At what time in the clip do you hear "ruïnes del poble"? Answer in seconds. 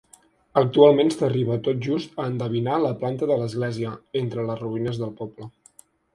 4.67-5.53